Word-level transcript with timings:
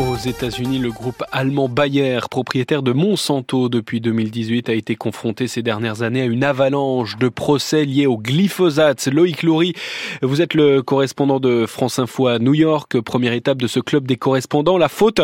Aux 0.00 0.16
États-Unis, 0.16 0.78
le 0.78 0.90
groupe 0.90 1.22
allemand 1.30 1.68
Bayer, 1.68 2.20
propriétaire 2.30 2.82
de 2.82 2.92
Monsanto 2.92 3.68
depuis 3.68 4.00
2018, 4.00 4.70
a 4.70 4.72
été 4.72 4.96
confronté 4.96 5.46
ces 5.46 5.60
dernières 5.60 6.00
années 6.00 6.22
à 6.22 6.24
une 6.24 6.42
avalanche 6.42 7.18
de 7.18 7.28
procès 7.28 7.84
liés 7.84 8.06
au 8.06 8.16
glyphosate. 8.16 9.08
Loïc 9.08 9.42
Loury, 9.42 9.74
vous 10.22 10.40
êtes 10.40 10.54
le 10.54 10.80
correspondant 10.80 11.38
de 11.38 11.66
France 11.66 11.98
Info 11.98 12.28
à 12.28 12.38
New 12.38 12.54
York, 12.54 12.98
première 13.02 13.34
étape 13.34 13.58
de 13.58 13.66
ce 13.66 13.78
club 13.78 14.06
des 14.06 14.16
correspondants. 14.16 14.78
La 14.78 14.88
faute 14.88 15.20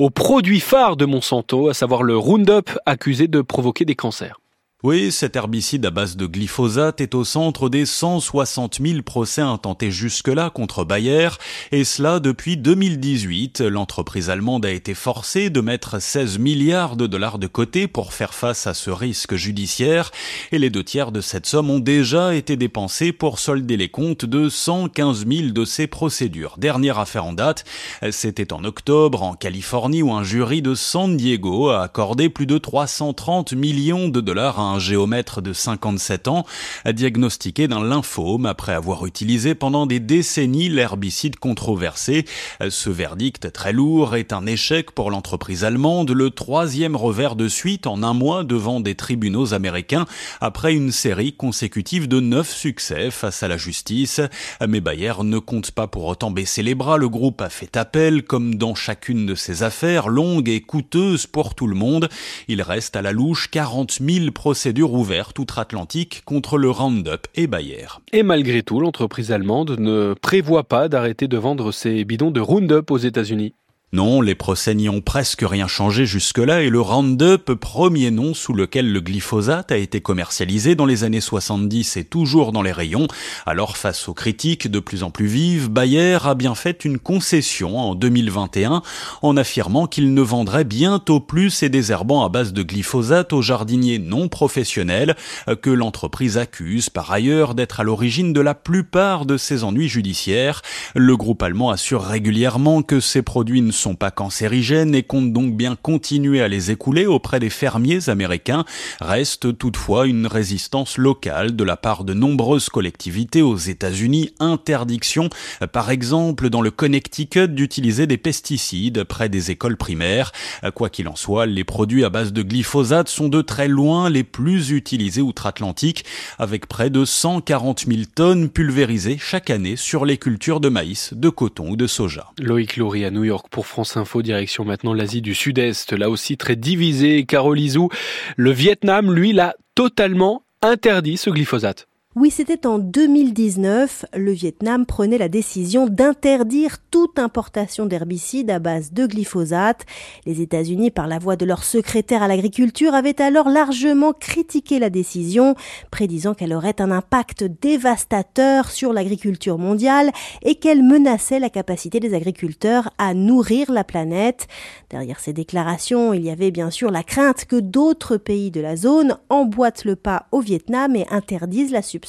au 0.00 0.10
produit 0.10 0.58
phare 0.58 0.96
de 0.96 1.04
Monsanto, 1.04 1.68
à 1.68 1.74
savoir 1.74 2.02
le 2.02 2.16
Roundup, 2.16 2.76
accusé 2.84 3.28
de 3.28 3.42
provoquer 3.42 3.84
des 3.84 3.94
cancers. 3.94 4.40
Oui, 4.82 5.10
cet 5.10 5.36
herbicide 5.36 5.86
à 5.86 5.90
base 5.90 6.18
de 6.18 6.26
glyphosate 6.26 7.00
est 7.00 7.14
au 7.14 7.24
centre 7.24 7.70
des 7.70 7.86
160 7.86 8.78
000 8.78 9.00
procès 9.00 9.40
intentés 9.40 9.90
jusque-là 9.90 10.50
contre 10.50 10.84
Bayer, 10.84 11.30
et 11.72 11.82
cela 11.82 12.20
depuis 12.20 12.58
2018. 12.58 13.62
L'entreprise 13.62 14.28
allemande 14.28 14.66
a 14.66 14.70
été 14.70 14.92
forcée 14.92 15.48
de 15.48 15.62
mettre 15.62 15.98
16 15.98 16.38
milliards 16.38 16.96
de 16.96 17.06
dollars 17.06 17.38
de 17.38 17.46
côté 17.46 17.88
pour 17.88 18.12
faire 18.12 18.34
face 18.34 18.66
à 18.66 18.74
ce 18.74 18.90
risque 18.90 19.34
judiciaire, 19.34 20.10
et 20.52 20.58
les 20.58 20.68
deux 20.68 20.84
tiers 20.84 21.10
de 21.10 21.22
cette 21.22 21.46
somme 21.46 21.70
ont 21.70 21.80
déjà 21.80 22.34
été 22.34 22.58
dépensés 22.58 23.12
pour 23.12 23.38
solder 23.38 23.78
les 23.78 23.88
comptes 23.88 24.26
de 24.26 24.50
115 24.50 25.26
000 25.26 25.52
de 25.52 25.64
ces 25.64 25.86
procédures. 25.86 26.56
Dernière 26.58 26.98
affaire 26.98 27.24
en 27.24 27.32
date, 27.32 27.64
c'était 28.10 28.52
en 28.52 28.62
octobre 28.62 29.22
en 29.22 29.36
Californie 29.36 30.02
où 30.02 30.12
un 30.12 30.22
jury 30.22 30.60
de 30.60 30.74
San 30.74 31.16
Diego 31.16 31.70
a 31.70 31.82
accordé 31.82 32.28
plus 32.28 32.46
de 32.46 32.58
330 32.58 33.54
millions 33.54 34.10
de 34.10 34.20
dollars 34.20 34.65
un 34.66 34.78
géomètre 34.78 35.42
de 35.42 35.52
57 35.52 36.28
ans, 36.28 36.44
a 36.84 36.92
diagnostiqué 36.92 37.68
d'un 37.68 37.82
lymphome 37.82 38.46
après 38.46 38.72
avoir 38.72 39.06
utilisé 39.06 39.54
pendant 39.54 39.86
des 39.86 40.00
décennies 40.00 40.68
l'herbicide 40.68 41.36
controversé. 41.36 42.24
Ce 42.68 42.90
verdict 42.90 43.52
très 43.52 43.72
lourd 43.72 44.16
est 44.16 44.32
un 44.32 44.46
échec 44.46 44.90
pour 44.90 45.10
l'entreprise 45.10 45.64
allemande, 45.64 46.10
le 46.10 46.30
troisième 46.30 46.96
revers 46.96 47.36
de 47.36 47.48
suite 47.48 47.86
en 47.86 48.02
un 48.02 48.14
mois 48.14 48.44
devant 48.44 48.80
des 48.80 48.94
tribunaux 48.94 49.54
américains 49.54 50.06
après 50.40 50.74
une 50.74 50.92
série 50.92 51.32
consécutive 51.32 52.08
de 52.08 52.20
neuf 52.20 52.50
succès 52.50 53.10
face 53.10 53.42
à 53.42 53.48
la 53.48 53.56
justice. 53.56 54.20
Mais 54.66 54.80
Bayer 54.80 55.14
ne 55.22 55.38
compte 55.38 55.70
pas 55.70 55.86
pour 55.86 56.06
autant 56.06 56.30
baisser 56.30 56.62
les 56.62 56.74
bras. 56.74 56.96
Le 56.96 57.08
groupe 57.08 57.40
a 57.40 57.48
fait 57.48 57.76
appel, 57.76 58.22
comme 58.22 58.54
dans 58.54 58.74
chacune 58.74 59.26
de 59.26 59.34
ses 59.34 59.62
affaires, 59.62 60.08
longues 60.08 60.48
et 60.48 60.60
coûteuses 60.60 61.26
pour 61.26 61.54
tout 61.54 61.66
le 61.66 61.74
monde. 61.74 62.08
Il 62.48 62.62
reste 62.62 62.96
à 62.96 63.02
la 63.02 63.12
louche 63.12 63.48
40 63.50 63.98
000 64.00 64.30
procès 64.32 64.55
procédure 64.56 64.94
ouverte 64.94 65.38
outre-Atlantique 65.38 66.22
contre 66.24 66.56
le 66.56 66.70
Roundup 66.70 67.26
et 67.34 67.46
Bayer. 67.46 67.88
Et 68.14 68.22
malgré 68.22 68.62
tout, 68.62 68.80
l'entreprise 68.80 69.30
allemande 69.30 69.78
ne 69.78 70.14
prévoit 70.14 70.64
pas 70.64 70.88
d'arrêter 70.88 71.28
de 71.28 71.36
vendre 71.36 71.72
ses 71.72 72.06
bidons 72.06 72.30
de 72.30 72.40
Roundup 72.40 72.90
aux 72.90 72.96
États-Unis. 72.96 73.52
Non, 73.92 74.20
les 74.20 74.34
procès 74.34 74.74
n'y 74.74 74.88
ont 74.88 75.00
presque 75.00 75.44
rien 75.46 75.68
changé 75.68 76.06
jusque-là 76.06 76.62
et 76.62 76.70
le 76.70 76.80
Roundup, 76.80 77.54
premier 77.54 78.10
nom 78.10 78.34
sous 78.34 78.52
lequel 78.52 78.92
le 78.92 79.00
glyphosate 79.00 79.70
a 79.70 79.76
été 79.76 80.00
commercialisé 80.00 80.74
dans 80.74 80.86
les 80.86 81.04
années 81.04 81.20
70 81.20 81.96
est 81.96 82.10
toujours 82.10 82.50
dans 82.50 82.62
les 82.62 82.72
rayons. 82.72 83.06
Alors 83.46 83.76
face 83.76 84.08
aux 84.08 84.12
critiques 84.12 84.68
de 84.68 84.80
plus 84.80 85.04
en 85.04 85.12
plus 85.12 85.28
vives, 85.28 85.70
Bayer 85.70 86.18
a 86.24 86.34
bien 86.34 86.56
fait 86.56 86.84
une 86.84 86.98
concession 86.98 87.78
en 87.78 87.94
2021 87.94 88.82
en 89.22 89.36
affirmant 89.36 89.86
qu'il 89.86 90.14
ne 90.14 90.20
vendrait 90.20 90.64
bientôt 90.64 91.20
plus 91.20 91.50
ses 91.50 91.68
désherbants 91.68 92.24
à 92.24 92.28
base 92.28 92.52
de 92.52 92.64
glyphosate 92.64 93.32
aux 93.32 93.40
jardiniers 93.40 94.00
non 94.00 94.26
professionnels 94.28 95.14
que 95.62 95.70
l'entreprise 95.70 96.38
accuse 96.38 96.90
par 96.90 97.12
ailleurs 97.12 97.54
d'être 97.54 97.78
à 97.78 97.84
l'origine 97.84 98.32
de 98.32 98.40
la 98.40 98.56
plupart 98.56 99.26
de 99.26 99.36
ses 99.36 99.62
ennuis 99.62 99.88
judiciaires. 99.88 100.62
Le 100.96 101.16
groupe 101.16 101.44
allemand 101.44 101.70
assure 101.70 102.02
régulièrement 102.02 102.82
que 102.82 102.98
ces 102.98 103.22
produits 103.22 103.62
ne 103.62 103.75
sont 103.76 103.94
pas 103.94 104.10
cancérigènes 104.10 104.94
et 104.94 105.02
comptent 105.02 105.32
donc 105.32 105.56
bien 105.56 105.76
continuer 105.76 106.40
à 106.42 106.48
les 106.48 106.70
écouler 106.70 107.06
auprès 107.06 107.40
des 107.40 107.50
fermiers 107.50 108.08
américains. 108.08 108.64
Reste 109.00 109.56
toutefois 109.58 110.06
une 110.06 110.26
résistance 110.26 110.98
locale 110.98 111.54
de 111.54 111.64
la 111.64 111.76
part 111.76 112.04
de 112.04 112.14
nombreuses 112.14 112.68
collectivités 112.68 113.42
aux 113.42 113.56
États-Unis. 113.56 114.32
Interdiction, 114.40 115.28
par 115.72 115.90
exemple, 115.90 116.50
dans 116.50 116.62
le 116.62 116.70
Connecticut 116.70 117.48
d'utiliser 117.48 118.06
des 118.06 118.16
pesticides 118.16 119.04
près 119.04 119.28
des 119.28 119.50
écoles 119.50 119.76
primaires. 119.76 120.32
Quoi 120.74 120.90
qu'il 120.90 121.08
en 121.08 121.16
soit, 121.16 121.46
les 121.46 121.64
produits 121.64 122.04
à 122.04 122.10
base 122.10 122.32
de 122.32 122.42
glyphosate 122.42 123.08
sont 123.08 123.28
de 123.28 123.42
très 123.42 123.68
loin 123.68 124.10
les 124.10 124.24
plus 124.24 124.70
utilisés 124.70 125.22
outre-Atlantique, 125.22 126.04
avec 126.38 126.66
près 126.66 126.90
de 126.90 127.04
140 127.04 127.86
000 127.86 128.00
tonnes 128.14 128.48
pulvérisées 128.48 129.18
chaque 129.18 129.50
année 129.50 129.76
sur 129.76 130.04
les 130.04 130.18
cultures 130.18 130.60
de 130.60 130.68
maïs, 130.68 131.14
de 131.14 131.28
coton 131.28 131.70
ou 131.70 131.76
de 131.76 131.86
soja. 131.86 132.32
Loïc 132.38 132.76
Laurie 132.76 133.04
à 133.04 133.10
New 133.10 133.24
York 133.24 133.46
pour 133.50 133.65
France 133.66 133.96
Info, 133.96 134.22
direction 134.22 134.64
maintenant 134.64 134.94
l'Asie 134.94 135.22
du 135.22 135.34
Sud-Est, 135.34 135.92
là 135.92 136.08
aussi 136.08 136.36
très 136.36 136.56
divisée. 136.56 137.24
Carole 137.24 137.60
Izou, 137.60 137.90
le 138.36 138.50
Vietnam, 138.50 139.12
lui, 139.12 139.32
l'a 139.32 139.54
totalement 139.74 140.42
interdit 140.62 141.16
ce 141.16 141.30
glyphosate. 141.30 141.86
Oui, 142.18 142.30
c'était 142.30 142.66
en 142.66 142.78
2019. 142.78 144.06
Le 144.16 144.32
Vietnam 144.32 144.86
prenait 144.86 145.18
la 145.18 145.28
décision 145.28 145.86
d'interdire 145.86 146.78
toute 146.90 147.18
importation 147.18 147.84
d'herbicides 147.84 148.50
à 148.50 148.58
base 148.58 148.90
de 148.94 149.06
glyphosate. 149.06 149.84
Les 150.24 150.40
États-Unis, 150.40 150.90
par 150.90 151.08
la 151.08 151.18
voix 151.18 151.36
de 151.36 151.44
leur 151.44 151.62
secrétaire 151.62 152.22
à 152.22 152.28
l'agriculture, 152.28 152.94
avaient 152.94 153.20
alors 153.20 153.50
largement 153.50 154.14
critiqué 154.14 154.78
la 154.78 154.88
décision, 154.88 155.56
prédisant 155.90 156.32
qu'elle 156.32 156.54
aurait 156.54 156.80
un 156.80 156.90
impact 156.90 157.44
dévastateur 157.44 158.70
sur 158.70 158.94
l'agriculture 158.94 159.58
mondiale 159.58 160.10
et 160.40 160.54
qu'elle 160.54 160.82
menaçait 160.82 161.38
la 161.38 161.50
capacité 161.50 162.00
des 162.00 162.14
agriculteurs 162.14 162.88
à 162.96 163.12
nourrir 163.12 163.70
la 163.70 163.84
planète. 163.84 164.48
Derrière 164.88 165.20
ces 165.20 165.34
déclarations, 165.34 166.14
il 166.14 166.24
y 166.24 166.30
avait 166.30 166.50
bien 166.50 166.70
sûr 166.70 166.90
la 166.90 167.02
crainte 167.02 167.44
que 167.44 167.56
d'autres 167.56 168.16
pays 168.16 168.50
de 168.50 168.62
la 168.62 168.76
zone 168.76 169.18
emboîtent 169.28 169.84
le 169.84 169.96
pas 169.96 170.28
au 170.32 170.40
Vietnam 170.40 170.96
et 170.96 171.04
interdisent 171.10 171.72
la 171.72 171.82
substance 171.82 172.05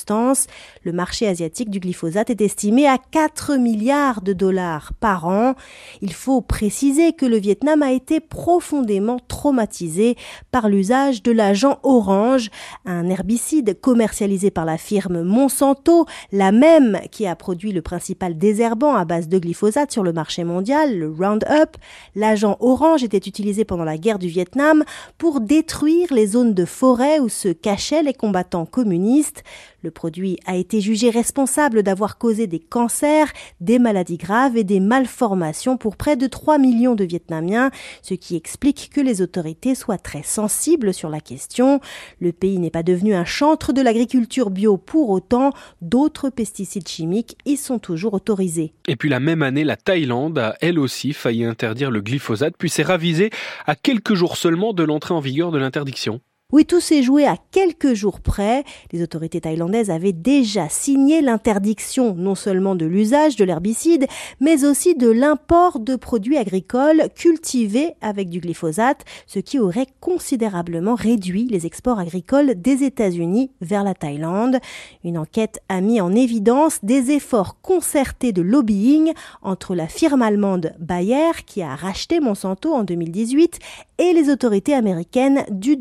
le 0.84 0.92
marché 0.92 1.28
asiatique 1.28 1.70
du 1.70 1.80
glyphosate 1.80 2.30
est 2.30 2.42
estimé 2.42 2.88
à 2.88 2.98
4 2.98 3.56
milliards 3.56 4.22
de 4.22 4.34
dollars 4.34 4.94
par 5.00 5.28
an. 5.28 5.56
Il 6.02 6.14
faut 6.14 6.42
préciser 6.42 7.14
que 7.14 7.26
le 7.26 7.38
Vietnam 7.38 7.82
a 7.82 7.92
été 7.92 8.20
profondément 8.20 9.20
traumatisé 9.28 10.16
par 10.52 10.70
l'usage 10.70 11.24
de 11.24 11.32
l'agent 11.32 11.80
orange, 11.84 12.50
un 12.86 13.10
herbicide 13.10 13.80
commercialisé 13.80 14.52
par 14.52 14.66
la 14.66 14.78
firme 14.78 15.22
Monsanto, 15.24 16.06
la 16.32 16.52
même 16.52 17.00
qui 17.12 17.26
a 17.26 17.36
produit 17.36 17.72
le 17.72 17.82
principal 17.82 18.38
désherbant 18.38 18.96
à 18.96 19.06
base 19.06 19.28
de 19.28 19.40
glyphosate 19.40 19.92
sur 19.92 20.04
le 20.04 20.14
marché 20.14 20.44
mondial, 20.44 20.98
le 20.98 21.12
Roundup. 21.12 21.78
L'agent 22.16 22.58
orange 22.60 23.04
était 23.04 23.18
utilisé 23.18 23.66
pendant 23.66 23.84
la 23.84 23.98
guerre 23.98 24.20
du 24.20 24.28
Vietnam 24.28 24.84
pour 25.18 25.42
détruire 25.42 26.14
les 26.14 26.28
zones 26.28 26.54
de 26.54 26.66
forêt 26.66 27.20
où 27.20 27.30
se 27.30 27.50
cachaient 27.50 28.04
les 28.04 28.14
combattants 28.14 28.66
communistes. 28.66 29.44
Le 29.88 29.92
produit 29.92 30.38
a 30.46 30.58
été 30.58 30.82
jugé 30.82 31.10
responsable 31.10 31.82
d'avoir 31.82 32.18
causé 32.18 32.46
des 32.46 32.60
cancers, 32.60 33.32
des 33.62 33.80
maladies 33.80 34.18
graves 34.18 34.58
et 34.58 34.66
des 34.66 34.82
malformations 34.82 35.78
pour 35.78 35.96
près 35.96 36.18
de 36.18 36.28
3 36.28 36.58
millions 36.58 36.94
de 36.94 37.06
Vietnamiens, 37.06 37.72
ce 38.02 38.14
qui 38.14 38.36
explique 38.36 38.90
que 38.94 39.00
les 39.00 39.22
autorités 39.22 39.76
soient 39.76 39.98
très 39.98 40.24
sensibles 40.24 40.94
sur 40.94 41.10
la 41.10 41.22
question. 41.22 41.80
Le 42.20 42.34
pays 42.34 42.60
n'est 42.60 42.70
pas 42.70 42.84
devenu 42.84 43.16
un 43.16 43.24
chantre 43.24 43.72
de 43.72 43.82
l'agriculture 43.82 44.50
bio 44.50 44.76
pour 44.76 45.10
autant, 45.10 45.54
d'autres 45.82 46.30
pesticides 46.30 46.90
chimiques 46.90 47.38
y 47.46 47.56
sont 47.56 47.80
toujours 47.80 48.14
autorisés. 48.14 48.74
Et 48.90 48.98
puis 48.98 49.08
la 49.08 49.22
même 49.22 49.42
année, 49.42 49.64
la 49.64 49.78
Thaïlande 49.78 50.38
a 50.38 50.58
elle 50.60 50.80
aussi 50.80 51.14
failli 51.14 51.46
interdire 51.46 51.92
le 51.92 52.02
glyphosate, 52.02 52.56
puis 52.58 52.70
s'est 52.70 52.84
ravisée 52.84 53.30
à 53.66 53.76
quelques 53.76 54.16
jours 54.16 54.36
seulement 54.36 54.74
de 54.74 54.84
l'entrée 54.84 55.14
en 55.14 55.22
vigueur 55.22 55.52
de 55.52 55.58
l'interdiction. 55.58 56.20
Oui, 56.54 56.66
tout 56.66 56.80
s'est 56.80 57.04
joué 57.04 57.28
à 57.28 57.36
quelques 57.52 57.94
jours 57.94 58.22
près. 58.22 58.64
Les 58.94 59.04
autorités 59.04 59.42
thaïlandaises 59.42 59.90
avaient 59.90 60.14
déjà 60.14 60.70
signé 60.70 61.20
l'interdiction 61.20 62.16
non 62.16 62.36
seulement 62.36 62.74
de 62.74 62.86
l'usage 62.86 63.36
de 63.36 63.44
l'herbicide, 63.44 64.08
mais 64.40 64.64
aussi 64.64 64.96
de 64.96 65.10
l'import 65.10 65.82
de 65.82 65.98
produits 65.98 66.38
agricoles 66.38 67.10
cultivés 67.14 67.96
avec 68.00 68.30
du 68.30 68.40
glyphosate, 68.40 69.04
ce 69.26 69.40
qui 69.40 69.60
aurait 69.60 69.88
considérablement 70.00 70.96
réduit 70.96 71.50
les 71.52 71.66
exports 71.66 72.00
agricoles 72.00 72.56
des 72.56 72.86
États-Unis 72.86 73.52
vers 73.60 73.84
la 73.84 73.94
Thaïlande. 73.94 74.60
Une 75.04 75.18
enquête 75.18 75.60
a 75.68 75.82
mis 75.82 76.00
en 76.00 76.16
évidence 76.16 76.80
des 76.82 77.12
efforts 77.12 77.60
concertés 77.60 78.32
de 78.32 78.42
lobbying 78.42 79.12
entre 79.42 79.76
la 79.76 79.90
firme 79.90 80.22
allemande 80.22 80.72
Bayer, 80.80 81.44
qui 81.46 81.62
a 81.62 81.76
racheté 81.76 82.22
Monsanto 82.22 82.74
en 82.74 82.86
2018, 82.86 83.60
et 83.98 84.14
les 84.14 84.30
autorités 84.30 84.76
américaines 84.76 85.44
du 85.50 85.76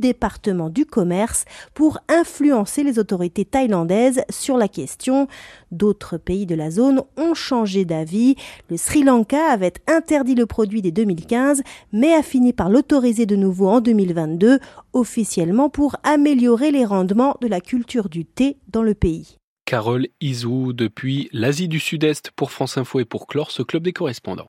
du 0.71 0.87
commerce 0.87 1.45
pour 1.75 1.99
influencer 2.09 2.83
les 2.83 2.99
autorités 2.99 3.45
thaïlandaises 3.45 4.23
sur 4.31 4.57
la 4.57 4.69
question. 4.69 5.29
D'autres 5.71 6.17
pays 6.17 6.47
de 6.47 6.55
la 6.55 6.71
zone 6.71 7.03
ont 7.17 7.35
changé 7.35 7.85
d'avis. 7.85 8.37
Le 8.71 8.77
Sri 8.77 9.03
Lanka 9.03 9.51
avait 9.51 9.75
interdit 9.87 10.35
le 10.35 10.47
produit 10.47 10.83
dès 10.83 10.91
2015, 10.91 11.63
mais 11.93 12.13
a 12.13 12.23
fini 12.23 12.53
par 12.53 12.69
l'autoriser 12.69 13.27
de 13.27 13.37
nouveau 13.37 13.69
en 13.69 13.81
2022, 13.81 14.59
officiellement 14.93 15.71
pour 15.71 15.97
améliorer 16.03 16.71
les 16.71 16.85
rendements 16.85 17.37
de 17.41 17.47
la 17.47 17.61
culture 17.61 18.09
du 18.09 18.25
thé 18.25 18.57
dans 18.69 18.83
le 18.83 18.95
pays. 18.95 19.37
Carole 19.67 20.07
Izou 20.21 20.73
depuis 20.73 21.29
l'Asie 21.33 21.67
du 21.67 21.81
Sud-Est 21.81 22.31
pour 22.31 22.53
France 22.53 22.79
Info 22.79 23.01
et 23.01 23.05
pour 23.05 23.27
Clore, 23.27 23.51
ce 23.51 23.65
club 23.65 23.83
des 23.83 23.93
correspondants. 23.93 24.45